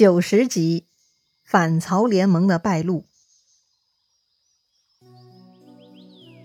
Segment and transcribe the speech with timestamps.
[0.00, 0.86] 九十集，
[1.44, 3.04] 反曹联盟的败露。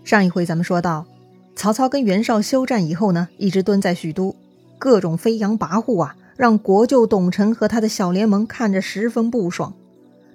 [0.04, 1.08] 上一回咱们说到，
[1.56, 4.36] 曹操跟袁绍休战以后呢，一直蹲在许都，
[4.78, 9.74] 各种飞扬跋扈啊，让国舅董承和他的小联盟看着十分不爽。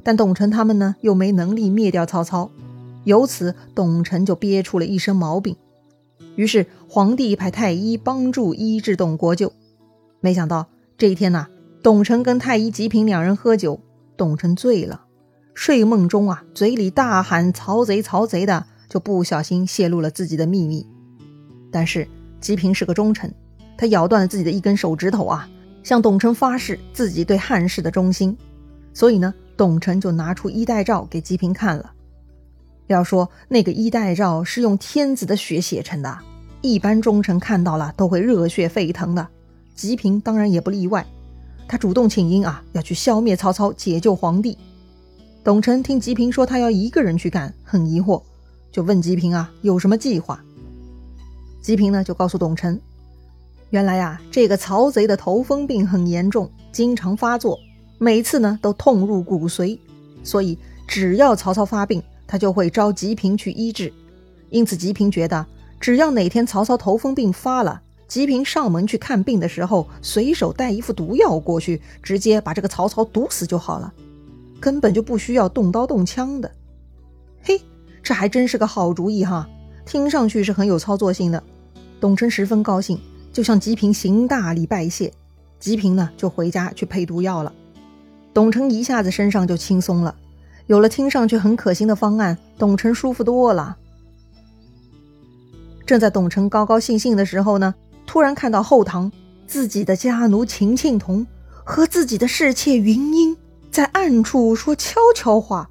[0.02, 2.50] 但董承他们呢，又没能力灭掉曹操，
[3.04, 5.54] 由此董承就憋出了一身毛病。
[6.36, 9.52] 于是皇帝派太医帮助医治董国舅。
[10.20, 11.48] 没想到这一天呐。
[11.82, 13.80] 董承跟太医吉平两人喝酒，
[14.14, 15.04] 董承醉了，
[15.54, 20.86] 睡梦中啊，嘴里大喊“曹贼，曹贼”的，就不小心泄露了自己的秘密。
[21.72, 22.06] 但是
[22.38, 23.32] 吉平是个忠臣，
[23.78, 25.48] 他咬断了自己的一根手指头啊，
[25.82, 28.36] 向董承发誓自己对汉室的忠心。
[28.92, 31.90] 所以呢，董承就拿出衣带诏给吉平看了。
[32.88, 36.18] 要说那个衣带诏是用天子的血写成的，
[36.60, 39.26] 一般忠臣看到了都会热血沸腾的，
[39.74, 41.06] 吉平当然也不例外。
[41.70, 44.58] 他主动请缨啊，要去消灭曹操，解救皇帝。
[45.44, 48.20] 董承听吉平说他要一个人去干，很疑惑，
[48.72, 50.42] 就问吉平啊有什么计划。
[51.62, 52.76] 吉平呢就告诉董承，
[53.70, 57.56] 原来啊这个曹贼的头风病很严重，经常发作，
[57.98, 59.78] 每次呢都痛入骨髓，
[60.24, 63.92] 所以只要曹操发病，他就会召吉平去医治。
[64.48, 65.46] 因此吉平觉得，
[65.78, 67.80] 只要哪天曹操头风病发了。
[68.10, 73.92] 吉平上门去看病的时候，随手带一副毒药过去，直接把这个曹操毒死就好了，
[74.58, 76.50] 根本就不需要动刀动枪的。
[77.40, 77.62] 嘿，
[78.02, 79.48] 这还真是个好主意哈！
[79.86, 81.40] 听上去是很有操作性的。
[82.00, 82.98] 董承十分高兴，
[83.32, 85.12] 就向吉平行大礼拜谢。
[85.60, 87.52] 吉平呢，就回家去配毒药了。
[88.34, 90.16] 董承一下子身上就轻松了，
[90.66, 93.76] 有了听上去很可行的方案，董承舒服多了。
[95.86, 97.72] 正在董承高高兴兴的时候呢。
[98.10, 99.12] 突然看到后堂
[99.46, 101.24] 自己的家奴秦庆童
[101.62, 103.36] 和自己的侍妾云英
[103.70, 105.70] 在暗处说悄悄话，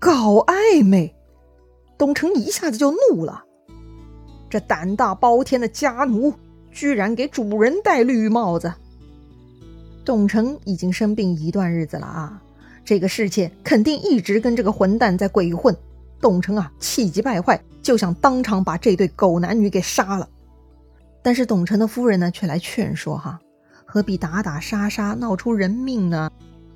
[0.00, 1.14] 搞暧昧，
[1.96, 3.44] 董承一下子就怒了：
[4.50, 6.34] 这胆大包天的家奴
[6.72, 8.74] 居然给主人戴绿帽子！
[10.04, 12.42] 董承已经生病一段日子了啊，
[12.84, 15.72] 这个侍妾肯定一直跟这个混蛋在鬼混。
[16.20, 20.28] 董承啊，气急败坏，就想当场把这对狗男女给杀了。
[21.26, 23.40] 但是董承的夫人呢，却来劝说：“哈，
[23.84, 26.30] 何必打打杀杀，闹出人命呢？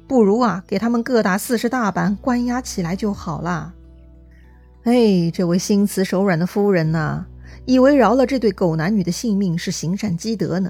[0.08, 3.72] 不如啊，给他们各打四十大板，关押起来就好了。”
[4.82, 7.24] 哎，这位心慈手软的夫人呐，
[7.64, 10.68] 以为饶了这对狗男女的性命是行善积德呢。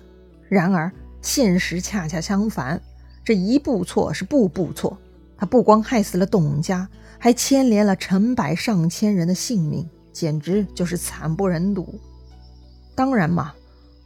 [0.51, 0.93] 然而
[1.23, 2.79] 现实恰恰相反，
[3.25, 4.99] 这一步错是步步错。
[5.39, 6.87] 他不光害死了董家，
[7.19, 11.99] 还牵连了成百上千人的性命，简直就是惨不忍睹。
[12.95, 13.55] 当然嘛。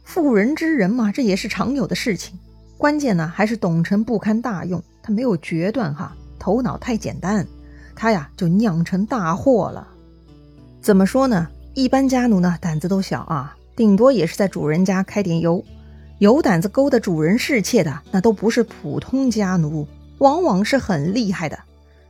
[0.05, 2.39] 妇人之仁嘛，这也是常有的事情。
[2.77, 7.45] 关键呢，还是董承不堪大用，他没有决断哈，头脑太简单，
[7.95, 9.87] 他呀就酿成大祸了。
[10.81, 11.47] 怎么说呢？
[11.73, 15.61] 一般家奴呢胆子都小啊，顶多也是在主人家开点油。
[16.19, 19.85] 有胆子勾搭主人侍妾的，那都不是普通家奴，
[20.19, 21.59] 往往是很厉害的。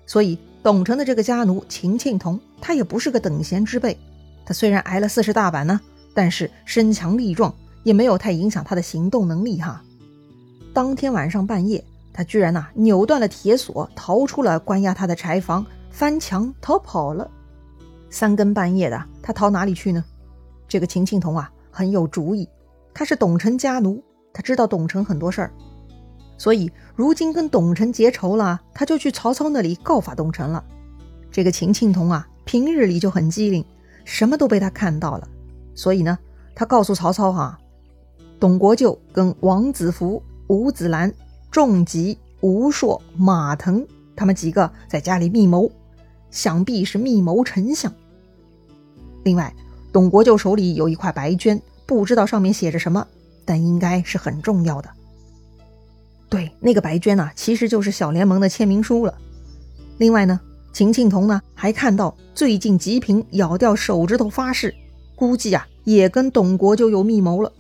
[0.05, 3.97] 所以董承的这个家奴秦庆童，他也不是个等闲之辈。
[4.45, 5.79] 他虽然挨了四十大板呢，
[6.13, 7.51] 但是身强力壮。
[7.85, 9.81] 也没有太影响他的行动能力哈。
[10.73, 17.29] 当天晚上半夜，他居然呐扭断了铁锁，逃出了关押他的柴房，翻墙逃跑了。
[18.09, 20.03] 三更半夜的，他逃哪里去呢？
[20.68, 22.50] 这个秦庆童啊很有主意，
[22.91, 24.03] 他是董承家奴，
[24.34, 25.52] 他知道董承很多事儿，
[26.40, 30.66] 所以如今跟董承结仇了，他就去曹操那里告发董承了。
[31.31, 33.63] 这个秦庆童啊，平日里就很机灵，
[34.06, 35.28] 什么都被他看到了，
[35.75, 36.17] 所以呢，
[36.56, 37.59] 他告诉曹操哈。
[38.40, 41.13] 董国舅跟王子服、吴子兰、
[41.50, 43.85] 仲吉、吴硕、马腾
[44.16, 45.72] 他们几个在家里密谋，
[46.31, 47.91] 想必是密谋丞相。
[49.23, 49.53] 另外，
[49.91, 53.07] 董国舅手里有一块白绢，不知道上面写着什么，
[53.46, 54.90] 但应该是很重要的。
[56.29, 59.17] 对，那个白绢呐，其实就是小联盟的签名书了。
[59.97, 60.40] 另外呢，
[60.73, 64.76] 秦庆童呢还看到最近吉平咬掉手指头发誓，
[65.16, 67.52] 估计啊也跟董国舅有密谋了。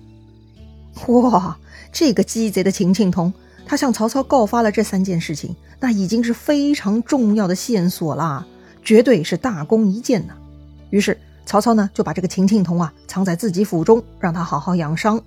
[1.07, 1.57] 哇，
[1.91, 3.33] 这个鸡贼的秦庆童，
[3.65, 8.45] 他向曹操告发了这三件事情，那已经是非常重要的线索啦，
[8.83, 10.35] 绝对是大功一件呐。
[10.89, 15.21] 于是曹操呢就把这个秦庆童啊藏在自己府中，让他好好养伤。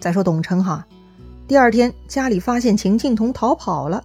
[0.00, 0.86] 再说董承哈，
[1.48, 4.04] 第二天家里发现秦庆童逃跑了，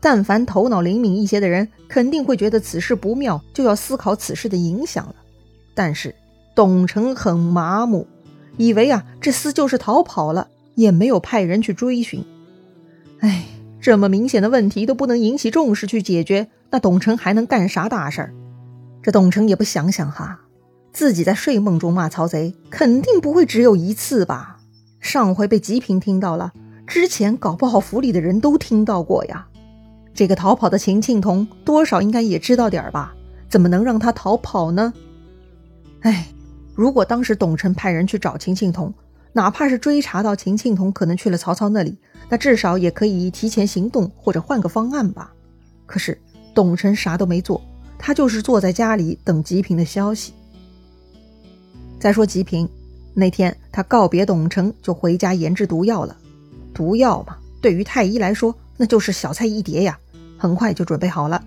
[0.00, 5.14] 但凡头脑灵敏一些的人，肯定会觉得此事不妙，就要思考此事的影响了。
[5.74, 6.14] 但是
[6.54, 8.06] 董承很麻木。
[8.56, 12.24] 以为啊，这厮就是逃跑了，也没有派人去追寻。
[13.20, 13.44] 哎，
[13.80, 18.32] 这么明显的问题都不能引起重视去解决，那董承还能干啥大事儿？
[19.02, 20.40] 这董承也不想想哈，
[20.92, 24.58] 自己在睡梦中骂曹贼，肯定不会只有一次吧？
[25.00, 26.52] 上回被吉平听到了，
[26.86, 29.46] 之前搞不好府里的人都听到过呀。
[30.14, 33.14] 这个逃跑的秦庆童多少应该也知道点儿吧？
[33.48, 34.92] 怎么能让他逃跑呢？
[36.00, 36.26] 哎，
[36.76, 38.94] 如果当时董承派人去找秦庆童，
[39.32, 45.32] 哪怕是追查到秦庆童可能去了曹操那里，那至少也可以提前行动或者换个方案吧。
[45.86, 46.20] 可是
[46.54, 47.60] 董承啥都没做。
[47.98, 50.34] 他就是坐在家里等吉平的消息。
[51.98, 52.68] 再说吉平，
[53.14, 56.14] 那天他告别董承，就回家研制毒药了。
[56.74, 59.98] 毒药嘛，对于太医来说，那就是小菜一碟呀，
[60.36, 61.42] 很快就准备好了。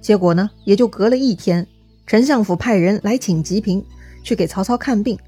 [0.00, 1.64] 结果呢，也就隔了一天，
[2.06, 3.84] 丞相府派人来请吉平
[4.22, 5.18] 去给曹操看病，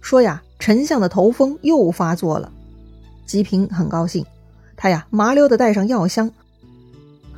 [0.00, 2.52] 说呀，丞相的头风又发作了。
[3.24, 4.24] 吉平很高兴，
[4.76, 6.30] 他呀麻溜的带上药箱，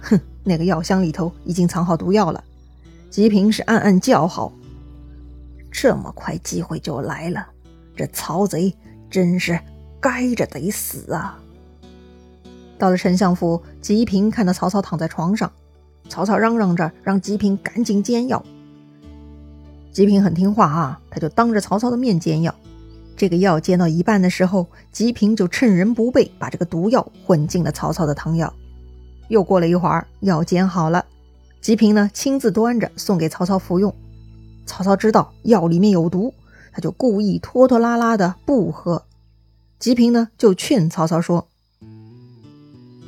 [0.01, 0.21] 哼。
[0.45, 2.43] 那个药箱里头已经藏好毒药了，
[3.11, 4.51] 吉平是暗暗叫好。
[5.71, 7.47] 这么快机会就来了，
[7.95, 8.75] 这曹贼
[9.11, 9.61] 真是
[10.01, 11.39] 该着得死啊！
[12.79, 15.53] 到了丞相府，吉平看到曹操躺在床上，
[16.09, 18.43] 曹操嚷嚷着让吉平赶紧煎药。
[19.99, 22.55] 吉平很听话啊，他就当着曹操的面煎药。
[23.17, 28.55] 这个药煎到一半的时候，吉平就趁人不备，把这个毒药混进了曹操的汤药。
[29.27, 31.05] 又过了一会儿，药煎好了，
[31.61, 33.93] 吉平呢亲自端着送给曹操服用。
[34.67, 36.33] 曹操知道药里面有毒，
[36.71, 39.03] 他就故意拖拖拉拉的不喝。
[39.81, 41.49] 吉平呢就劝曹操说：“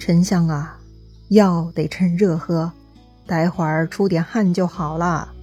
[0.01, 0.77] 丞相啊，
[1.29, 2.73] 药得趁热喝，
[3.29, 5.35] 待会儿出点汗就好了。”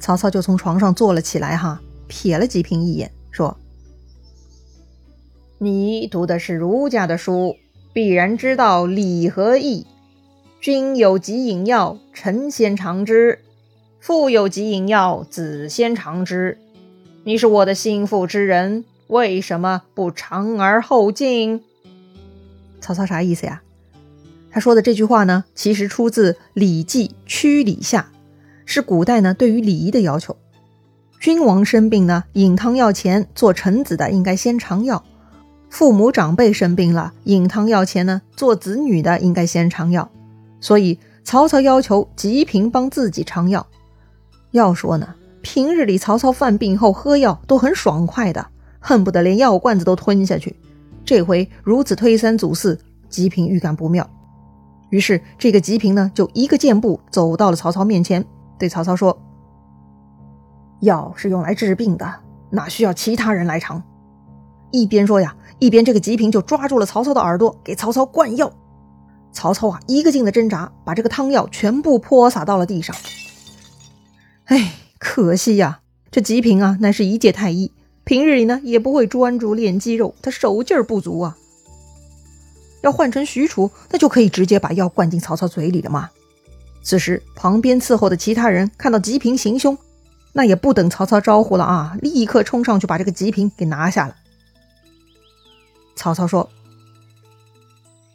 [0.00, 3.56] 曹操就从床上坐了起来，哈，瞥了吉平一眼，说
[5.58, 7.56] ：“你读的是儒家的书。”
[7.92, 9.84] 必然知道礼和义。
[10.60, 13.38] 君有疾饮药，臣先尝之；
[13.98, 16.56] 父有疾饮药，子先尝之。
[17.24, 21.64] 你是我的心腹之人，为什么不尝而后进？
[22.80, 23.60] 曹操啥意思呀？
[24.52, 28.08] 他说的这句话呢，其实出自《礼记·曲礼下》，
[28.72, 30.36] 是古代呢对于礼仪的要求。
[31.18, 35.02] 君王生病呢，饮汤药前，做臣子的应该先尝药。
[35.68, 40.08] 父母长辈生病了，饮汤药前呢，做子女的应该先尝药。
[40.60, 43.66] 所以曹操要求吉平帮自己尝药。
[44.52, 48.46] 要说呢，平日里曹操犯病后喝药都很爽快的，
[48.78, 50.54] 恨不得连药罐子都吞下去。
[51.04, 52.78] 这回如此推三阻四，
[53.08, 54.08] 吉平预感不妙。
[54.90, 58.24] 于是这个吉平呢，就一个箭步走到了曹操面前，
[58.60, 59.18] 对曹操说
[60.82, 62.14] ：“药是用来治病的，
[62.50, 63.82] 哪需要其他人来尝？”
[64.70, 65.34] 一边说呀。
[65.58, 68.50] 一边，这个吉平就抓住了曹操的耳朵，给曹操灌药。
[69.30, 72.96] 曹操啊，一个劲的挣扎，把这个汤药全部泼洒到了地上。
[74.46, 75.80] 哎，可惜呀，
[76.10, 77.74] 这吉平啊，乃是一介太医，
[78.04, 81.36] 平日里呢也不会专注练肌肉，他手劲儿不足啊。
[82.80, 86.08] 要换成许褚，那就可以直接把药灌进曹操嘴里了嘛。
[86.82, 89.76] 此时，旁边伺候的其他人看到吉平行凶，
[90.32, 94.16] 那也不等曹操招呼了啊，立刻冲上去把这个吉平给拿下了。
[95.94, 96.48] 曹操说：“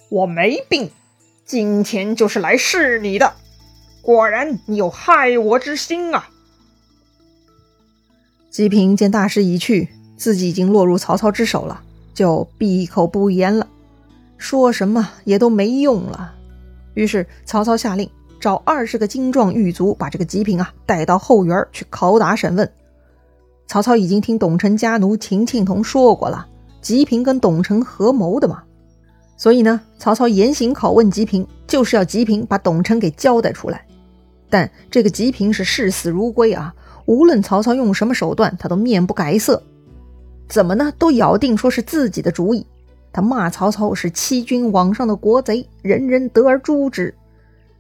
[0.09, 0.89] 我没病，
[1.45, 3.33] 今天就是来试你的。
[4.01, 6.29] 果然，你有害我之心啊！”
[8.49, 13.67] 吉平见大势已去，自己已经落入曹操之手了，就闭口不言了，
[14.37, 16.33] 说什么也都没用了。
[16.93, 22.69] 于是，曹操下令找二十个精壮狱卒，把这个吉平啊带到后园去拷打审问。
[23.67, 26.47] 曹操已经听董承家奴秦庆童说过了。
[26.81, 28.61] 吉平跟董承合谋的嘛，
[29.37, 33.83] 所以呢，曹操严刑拷问吉平，就是要吉平把董承给交代出来。
[34.51, 36.75] 但这个吉平是视死如归啊，
[37.07, 39.63] 无论曹操用什么手段，他都面不改色。
[40.47, 40.93] 怎么呢？
[40.99, 42.63] 都咬定说是自己的主意。
[43.11, 47.15] 他骂曹操是欺君罔上的国贼，人人得而诛之。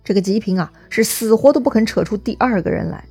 [0.05, 3.03] 这个吉平啊，是死活都不肯扯出第二个人来。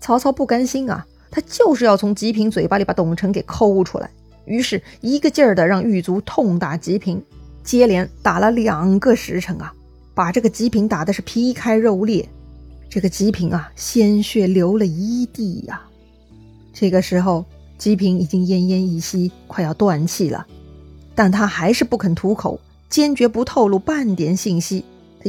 [0.00, 4.10] 曹操不甘心啊，他就是要从吉平嘴巴里把董承给抠出来。
[4.46, 7.22] 于是，一个劲儿的让狱卒痛打吉平，
[7.62, 9.70] 接连打了两个时辰啊，
[10.14, 12.26] 把这个吉平打的是皮开肉裂。
[12.88, 15.82] 这个吉平啊，鲜血流了一地呀。
[16.72, 17.44] 这个时候，
[17.76, 20.46] 吉平已经奄奄一息，快要断气了，
[21.14, 24.82] 但他还是不肯吐口，坚决不透露半点信息。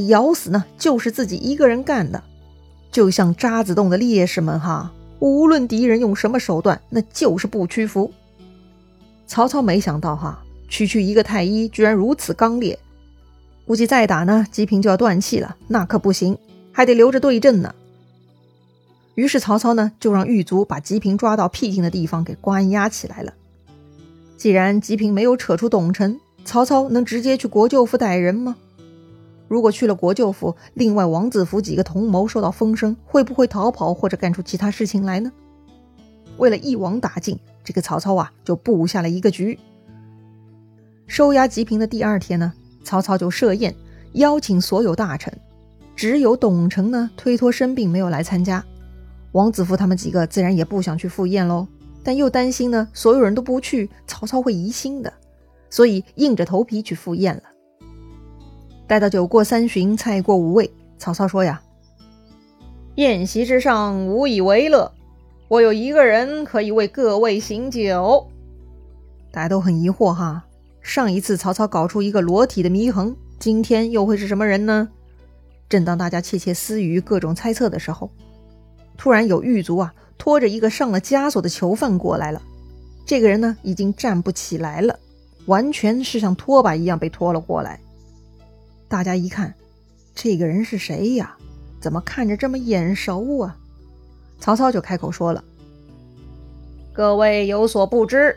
[0.07, 2.23] 咬死呢，就是自己一个人干的，
[2.91, 8.11] 就像渣滓洞的烈士们哈，无论敌人用什么手段，那就是不屈服。
[9.27, 12.77] 曹操没想到，哈，区区一个太医居然如此刚烈，
[13.65, 16.37] 估计再打呢，吉平就要断气了，那可不行，
[16.71, 17.73] 还得留着对阵呢。
[19.15, 23.33] 于是曹操呢，就让狱卒把吉平抓到僻静的地方给关押起来了。
[24.37, 28.55] 既然吉平没有扯出董承，曹操能直接去国舅府逮人吗？
[29.49, 35.31] 如果去了国舅府，另外王子服几个同谋受到风声，会不会逃跑或者干出其他事情来呢？
[36.37, 39.59] 为了一网打尽，这个曹操啊，就布下了一个局。
[41.07, 42.53] 收押吉平的第二天呢？
[42.83, 43.75] 曹操就设宴，
[44.13, 45.35] 邀请所有大臣，
[45.95, 48.63] 只有董承呢推脱生病没有来参加。
[49.31, 51.67] 王子服他们几个自然也不想去赴宴喽，
[52.03, 55.11] 但又担心呢所有人都不去，曹操会疑心的，
[55.71, 57.43] 所以硬着头皮去赴宴了。
[58.89, 61.61] 待到酒过三巡，菜过五味，曹操说呀
[62.97, 64.91] ：“宴席之上无以为乐，
[65.47, 68.27] 我有一个人可以为各位醒酒。”
[69.29, 70.43] 大家都很疑惑哈。
[70.81, 74.89] 上一次曹操搞出一个裸体的祢衡，今天又会是什么人呢？
[75.69, 78.09] 正当大家窃窃私语、各种猜测的时候，
[78.97, 82.41] 突然有狱卒啊拖着一个上了枷锁的囚犯过来了。
[83.05, 84.97] 这个人呢已经站不起来了，
[85.45, 87.79] 完全是像拖把一样被拖了过来。
[88.89, 89.53] 大家一看，
[90.15, 91.37] 这个人是谁呀？
[91.79, 93.55] 怎么看着这么眼熟啊？
[94.39, 95.43] 曹操就开口说了
[96.91, 98.35] ：“各位有所不知。”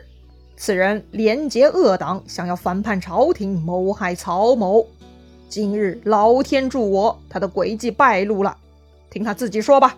[0.55, 4.85] 此人连结恶党，想要反叛朝廷，谋害曹某。
[5.49, 8.55] 今日老天助我，他的诡计败露了。
[9.09, 9.97] 听他自己说吧。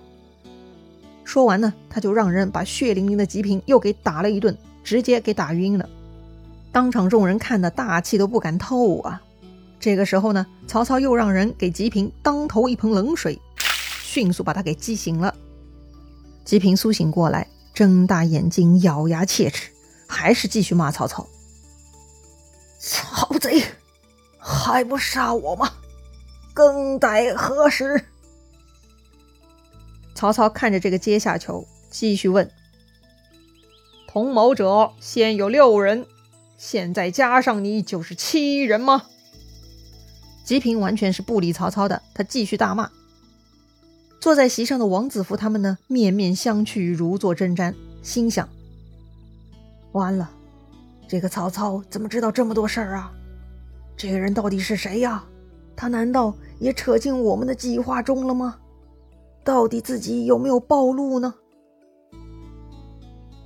[1.25, 5.89] 说完呢，他就让人把血淋淋的吉平又给打了一顿，直接给打晕了。
[6.71, 9.21] 当场众人看的大气都不敢透啊。
[9.86, 13.39] 这个时候呢，曹操又让人给吉平当头一盆冷水，
[14.01, 15.36] 迅速把他给激醒了。
[16.44, 19.70] 吉平苏醒过来，睁大眼睛，咬牙切齿。
[20.08, 21.27] 还是继续骂曹操
[22.82, 23.62] ：“曹贼，
[24.39, 25.72] 还不杀我吗？
[26.51, 28.06] 更待何时？”
[30.15, 32.50] 曹操看着这个阶下囚，继续问
[34.10, 36.08] ：“同谋者先有六人，
[36.58, 39.04] 现在加上你就是七人吗？”
[40.45, 42.87] 吉平完全是不理曹操的，他继续大骂。
[44.21, 47.73] 坐在席上的王子服他们呢，面面相觑，如坐针毡，
[48.03, 48.47] 心想。
[49.93, 50.29] 完了，
[51.07, 53.11] 这个曹操怎么知道这么多事儿啊？
[53.97, 55.23] 这个人到底是谁呀？
[55.75, 58.57] 他难道也扯进我们的计划中了吗？
[59.43, 61.33] 到底自己有没有暴露呢？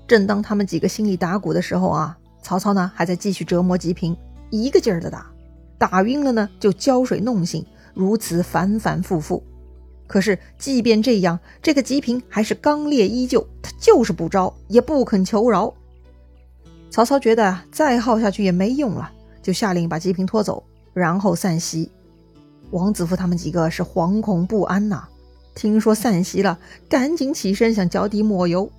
[0.05, 4.17] 正当他们几个心里打鼓的时候啊，曹操呢还在继续折磨吉平，
[4.49, 5.31] 一个劲儿的打，
[5.79, 9.41] 打晕了呢就浇水弄醒，如此反反复复。
[10.05, 15.73] 可是即便这样，这个吉平还是刚烈依旧，他就是不招，也不肯求饶。
[16.89, 21.89] 曹操觉得再耗下去也没用了，就下令把吉平拖走，然后散席。
[22.71, 25.07] 王子服他们几个是惶恐不安呐，
[25.53, 26.59] 听说散席了，
[26.89, 28.69] 赶紧起身想脚底抹油，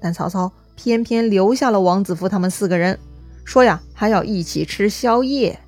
[0.00, 2.98] 但曹操偏偏留下了王子服他们四个人，
[3.44, 5.58] 说呀还要一起吃宵夜。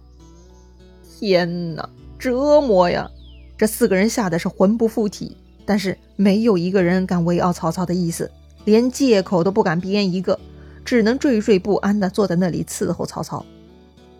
[1.24, 1.88] 天哪，
[2.18, 3.10] 折磨呀！
[3.56, 8.30] 这四个人吓得是魂不附体，但是没有一个人敢违拗曹操的意思，
[8.66, 10.38] 连借口都不敢编一个。
[10.84, 13.42] 只能惴惴不安地坐在那里伺候曹操。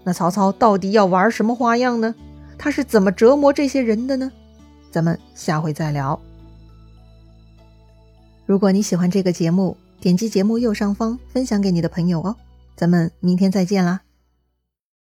[0.02, 2.14] 那曹操到底要玩什么花样呢？
[2.56, 4.32] 他是怎么折磨这些人的呢？
[4.90, 6.18] 咱们下回再聊。
[8.46, 12.34] 如果你喜欢这个节目，点击节目右上方分享给你的朋友哦。
[12.75, 14.00] 咱们明天再见啦！